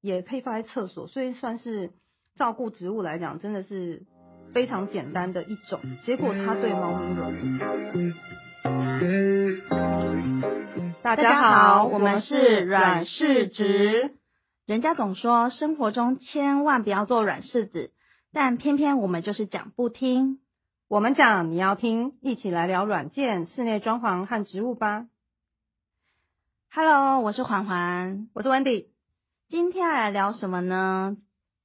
[0.00, 1.90] 也可以放在厕所，所以算是
[2.36, 4.06] 照顾植物来讲，真的是
[4.52, 5.80] 非常简单的一种。
[6.04, 8.14] 结果它对猫咪有。
[11.02, 14.14] 大家好，我们是软柿子。
[14.66, 17.90] 人家总说生活中千万不要做软柿子，
[18.32, 20.38] 但偏偏我们就是讲不听。
[20.88, 25.06] 我们讲你要听，一起来聊软件、室内装潢和植物吧。
[26.72, 28.86] Hello，我是环环，我是 Wendy。
[29.50, 31.16] 今天要来聊什么呢？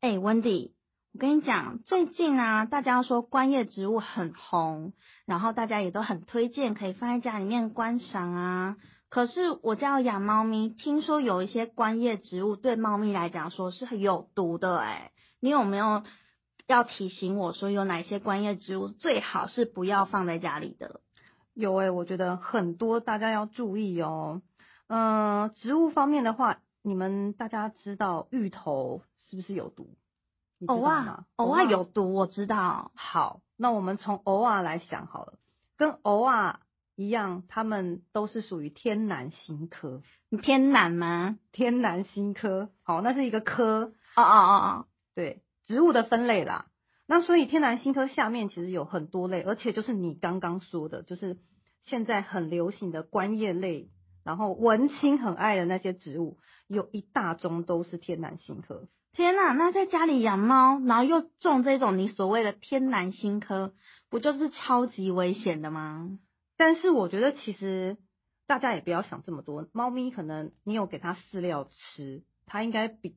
[0.00, 0.74] 哎、w e n d y
[1.12, 4.94] 我跟你讲，最近啊，大家说观叶植物很红，
[5.26, 8.76] 然后大家也都很推荐可以放在家里面观赏啊。
[9.10, 16.02] 可是我家有养猫咪，听说有一些观叶植物对猫咪来讲说是有毒的、哎，你有没有
[16.66, 21.02] 要提醒我说有哪些观叶植物最好是不要放在家里的？
[21.52, 24.40] 有诶、我觉得很多大家要注意哦。
[24.88, 29.96] 嗯、植物方面的话，你们大家知道芋头是不是有毒？
[30.68, 31.26] 偶尔吗？
[31.34, 32.92] 偶尔有毒，我知道。
[32.94, 35.32] 好，那我们从偶尔来想好了，
[35.76, 36.60] 跟偶尔
[36.94, 40.00] 一样，它们都是属于天南星科。
[40.28, 41.40] 你偏难吗？
[41.50, 46.66] 天南星科，好，那是一个科，哦哦哦哦，对，植物的分类啦。
[47.08, 51.36] 那所以天南星科下面其实有很多类，而且就是你刚刚说的，就是
[51.82, 53.90] 现在很流行的观叶类，
[54.26, 58.88] 然后文青很爱的那些植物，有一大宗都是天南星科。
[59.12, 63.72] 天呐，那在家里养猫，然后又种这种你所谓的天南星科，
[64.10, 66.18] 不就是超级危险的吗？
[66.56, 67.98] 但是我觉得其实
[68.48, 73.14] 大家也不要想这么多，猫咪可能你有给它饲料吃，它应该比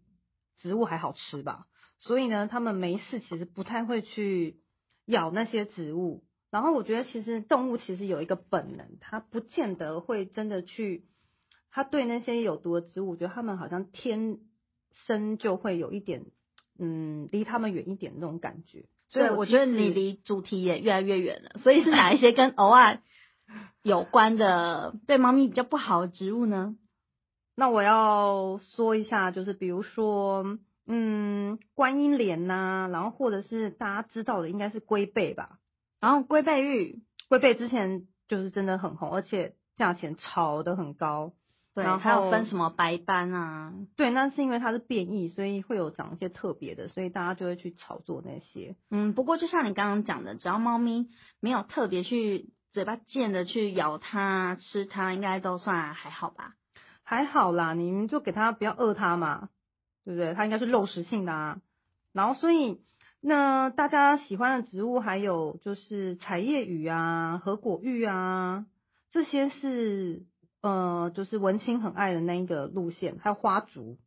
[0.59, 1.65] 植物还好吃吧。
[1.97, 4.59] 所以呢，它们没事其实不太会去
[5.07, 6.23] 咬那些植物。
[6.51, 11.05] 然后我觉得其实动物其实有一个本能，它不见得会真的去，
[11.71, 14.39] 它对那些有毒的植物，我觉得它们好像天
[15.05, 16.25] 生就会有一点，
[16.79, 18.85] 嗯，离它们远一点那种感觉。
[19.11, 21.59] 所以对，我觉得你离主题也越来越远了。
[21.59, 22.99] 所以是哪一些跟偶尔
[23.83, 26.75] 有关的对猫咪比较不好的植物呢？
[27.55, 30.57] 那我要说一下，就是比如说，
[30.87, 35.58] 嗯，观音莲呐、然后或者是大家知道的，应该是龟背吧。
[35.99, 41.33] 然后龟背玉，龟背之前就是真的很红，而且价钱炒得很高。
[41.75, 43.73] 对，然还有分什么白斑啊？
[43.95, 48.75] 对，那是因为它是变异，所以会有长一些特别的，所以大家就会去炒作那些。
[48.89, 51.09] 嗯，不过就像你刚刚讲的，只要猫咪
[51.39, 56.55] 没有特别去嘴巴贱的去咬它、吃它，应该都算还好吧？
[57.03, 59.49] 还好啦，你们就给它不要饿它嘛，
[60.03, 60.33] 对不对？
[60.33, 61.61] 它应该是肉食性的啊。
[62.13, 62.81] 然后所以
[63.21, 68.65] 那大家喜欢的植物还有就是彩叶雨啊、合果玉啊，
[69.11, 70.23] 这些是
[70.61, 73.97] 呃就是文青很爱的那一个路线，还有花竹，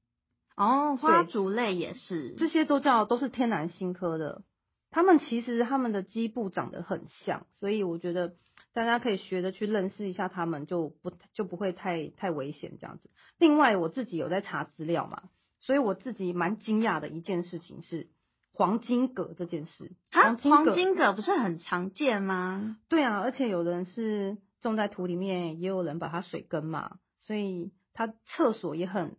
[0.56, 4.42] 哦，花对竹类也是，这些都叫都是天南星科的。
[4.90, 8.34] 它们其实它们的基部长得很像，所以我觉得
[8.74, 13.10] 大家可以学着去认识一下它们，就不就不会太太危险这样子。
[13.38, 15.22] 另外，我自己有在查资料嘛，
[15.60, 18.08] 所以我自己蛮惊讶的一件事情是
[18.52, 19.92] 黄金葛这件事。
[20.10, 22.76] 啊，葛黄金葛不是很常见吗？
[22.88, 29.16] 对啊，而且有人是种在土里面，也有人把它水根嘛，所以它厕所也很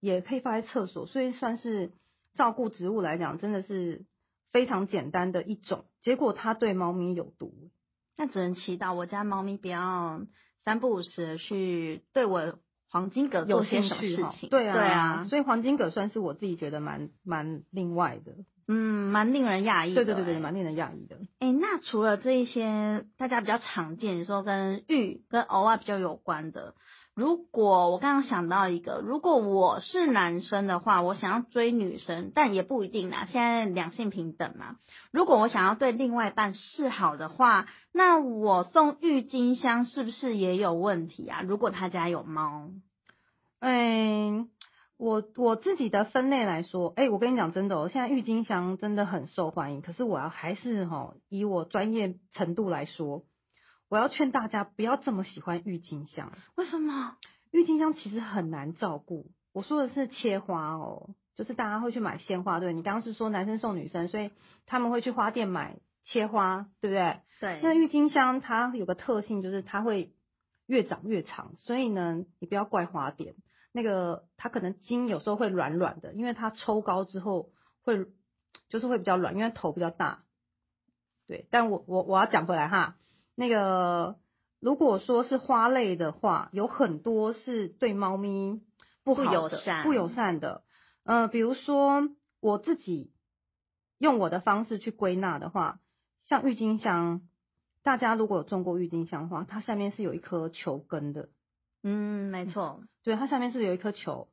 [0.00, 1.92] 也可以放在厕所，所以算是
[2.34, 4.04] 照顾植物来讲，真的是
[4.50, 5.84] 非常简单的一种。
[6.00, 7.70] 结果它对猫咪有毒，
[8.16, 10.22] 那只能祈祷我家猫咪不要
[10.64, 12.58] 三不五时去对我
[12.92, 14.50] 黄金葛有做些什么事情。
[14.50, 18.32] 对啊，对啊，所以黄金葛算是我自己觉得蛮蛮另外的，
[18.68, 20.04] 嗯，蛮令人讶异的。
[20.04, 21.16] 对对对对，欸蛮令人讶异的。
[21.40, 26.74] 哎、那除了这一些大家比较常见，你说跟玉跟偶尔比较有关的，
[27.14, 34.76] 如果我刚刚想到一个，如果我是男生的话，我想要追女生，但也不一定啦，现在两性平等嘛。
[35.10, 41.42] 如果我想要对另外一半示好的话，那我送郁金香是不是也有问题啊？
[41.42, 42.70] 如果他家有猫，
[43.60, 44.48] 嗯，
[44.96, 49.82] 我我自己的分类来说，哎、我跟你讲真的哦，现在郁金香真的很受欢迎。
[49.82, 53.24] 可是我要还是哈、以我专业程度来说，
[53.92, 56.32] 我要劝大家不要这么喜欢郁金香。
[56.54, 57.18] 为什么？
[57.50, 59.30] 郁金香其实很难照顾。
[59.52, 64.30] 我说的是切花哦，就是大家会去买鲜花，对你刚刚是说男生送女生，所以
[64.64, 67.20] 他们会去花店买切花，对不对？
[67.38, 70.14] 对，那郁金香它有个特性，就是它会
[70.66, 73.34] 越长越长，所以呢，你不要怪花店，
[73.72, 77.50] 那个它可能茎有时候会软软的，因为它抽高之后
[77.82, 78.06] 会
[78.70, 80.22] 就是会比较软，因为头比较大。
[81.28, 82.96] 对，但我我我要讲回来哈，
[83.34, 84.18] 那个
[84.60, 88.60] 如果说是花类的话，有很多是对猫咪
[89.04, 90.62] 不好的不友善不友善的。
[91.04, 92.08] 呃，比如说
[92.40, 93.12] 我自己
[93.98, 95.80] 用我的方式去归纳的话，
[96.24, 97.22] 像郁金香，
[97.82, 101.30] 大家如果有种过郁金香的话，它下面是有一颗球根的，
[101.82, 104.28] 嗯，没错，对，它下面是有一颗球，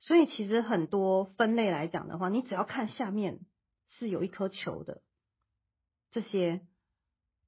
[0.00, 3.40] 所以其实很多分类来讲的话，你只要看下面
[3.88, 5.00] 是有一颗球的，
[6.10, 6.60] 这些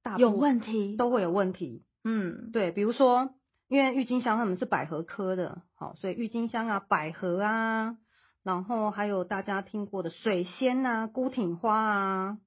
[0.05, 1.83] 大有问题，都会有问题。
[2.03, 3.31] 嗯，对，比如说，
[3.67, 7.97] 因为郁金香他们是百合科的，好，所以郁金香啊、百合啊，
[8.43, 12.37] 然后还有大家听过的水仙啊、孤挺花啊，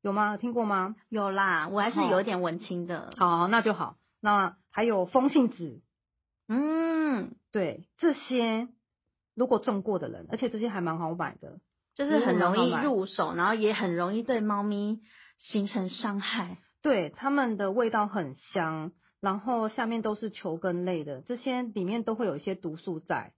[0.00, 0.36] 有吗？
[0.36, 0.94] 听过吗？
[1.08, 3.96] 有啦，我还是好有点文青的，好，那就好。
[4.20, 5.82] 那还有风信子，
[6.46, 8.68] 嗯，对，这些
[9.34, 11.58] 如果种过的人，而且这些还蛮好买的，
[11.96, 15.00] 就是很容易入手，然后也很容易对猫咪
[15.40, 16.58] 形成伤害。
[16.88, 23.34] 对，它们的味道很香，然后下面都是球根类的，这些里面都会有一些毒素在，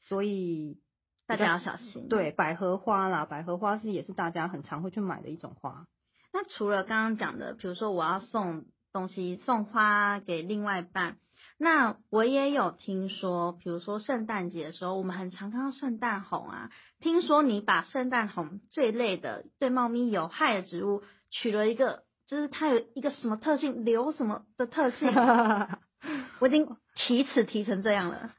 [0.00, 0.78] 所以
[1.26, 2.06] 大家要小心。
[2.08, 5.86] 对，百合花啦，百合花是也是大家很常会去买的一种花。
[6.32, 11.16] 那除了刚刚讲的，比如说我要送东西送花给另外一半，
[11.58, 16.70] 那我也有听说，比如说圣诞节的时候，我们很常看到圣诞红啊。
[17.00, 25.08] 听说你把圣诞红这类的对猫咪有害的植物取了一个，就是它有一个什么特性，流什么的特性，
[26.38, 28.34] 我已经提词提成这样了。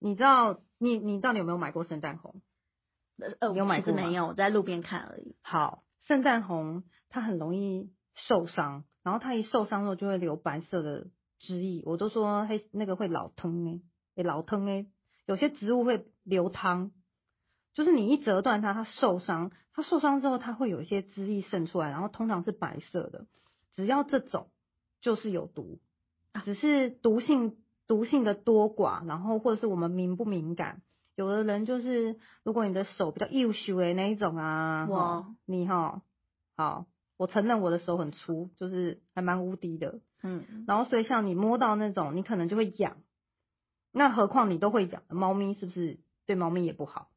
[0.00, 2.42] 你知道你你到底有没有买过圣诞红？
[3.40, 5.36] 呃有买过吗其实没有，我在路边看而已。
[5.42, 11.08] 好，圣诞红它很容易受伤，然后它一受伤之后就会流白色的
[11.38, 13.82] 汁液，我都说黑那个会老疼诶、
[14.14, 14.86] 诶老疼诶、
[15.26, 16.92] 有些植物会流汤，
[17.78, 23.28] 就是你一折断它，它受伤，它受伤之后它会有一些汁液渗出来，然后通常是白色的，
[23.76, 24.48] 只要这种
[25.00, 25.78] 就是有毒，
[26.44, 30.82] 只是毒性毒性的多寡，然后或者是我们敏不敏感。
[31.14, 36.02] 有的人就是，如果你的手比较幼秀的那一种啊，哇你哈，
[36.56, 36.86] 好，
[37.16, 40.00] 我承认我的手很粗，就是还蛮无敌的。
[40.24, 42.96] 嗯，然后所以像你摸到那种，你可能就会痒。
[43.92, 47.08] 那何况你都会痒，猫咪是不是对猫咪也不好？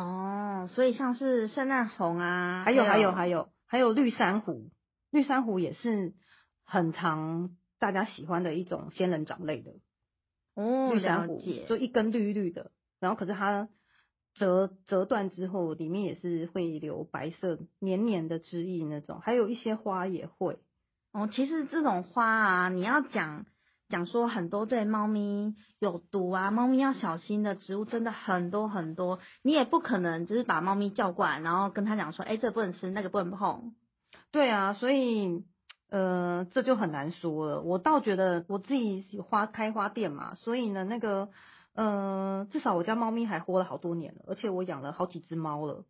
[0.00, 4.70] 哦，所以像是圣诞红啊，还有还有还还有还有绿珊瑚，
[5.10, 6.14] 绿珊瑚也是
[6.64, 9.72] 很常大家喜欢的一种仙人掌类的。
[10.54, 13.68] 哦，绿珊瑚，就一根绿绿的，然后可是它
[14.34, 20.58] 折折断之后，里面也是会流白色黏黏的汁液那种，还有一些花也会。
[21.12, 23.44] 哦，其实这种花啊，你要讲
[23.90, 33.74] 讲说很多对猫咪有毒啊，猫咪要小心的植物真的很多很多，你也不可能就是把猫咪叫过来，然后跟他讲说，哎，这不能吃，那个不能碰。
[34.32, 35.44] 对啊，所以
[35.90, 37.60] 呃，这就很难说了。
[37.62, 41.28] 我倒觉得我自己是花开花店嘛，所以呢，那个
[41.74, 45.84] 呃，至少我家猫咪还活了好多年了，而且我养了好几只猫了。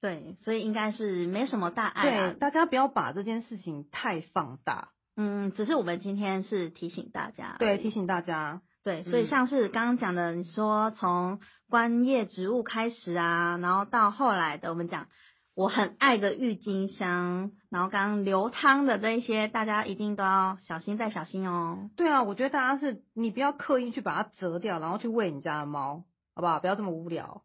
[0.00, 2.34] 对，所以应该是没什么大碍对，啊。
[2.40, 4.88] 大家不要把这件事情太放大。
[5.16, 8.62] 嗯，只是我们今天是提醒大家，对，提醒大家。
[8.84, 11.38] 对，所以嗯像是刚刚讲的，你说从
[11.68, 15.06] 观叶植物开始啊，然后到后来的我们讲
[15.54, 21.90] 我很爱的郁金香，然后刚刚流汤的这一些，大家一定都要小心再小心哦。
[21.96, 26.04] 对啊，我觉得大家是你不要刻意去把它折掉，然后去喂你家的猫，
[26.34, 26.58] 好不好？
[26.58, 27.44] 不要这么无聊。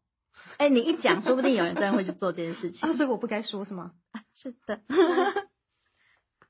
[0.57, 2.79] 哎，你一讲，说不定有人真的会去做这件事情。
[2.89, 3.91] 啊，所以我不该说是吗？
[4.33, 4.81] 是的。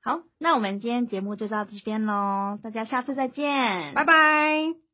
[0.08, 4.87] 好，那我们今天节目就到这边喽，大家下次再见，拜拜。